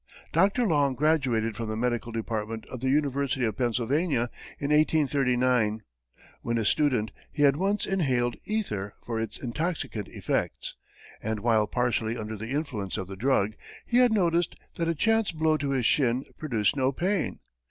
[0.33, 0.65] Dr.
[0.65, 5.83] Long graduated from the medical department of the University of Pennsylvania in 1839.
[6.41, 10.73] When a student, he had once inhaled ether for its intoxicant effects,
[11.21, 13.53] and while partially under the influence of the drug,
[13.91, 17.37] had noticed that a chance blow to his shin produced no pain.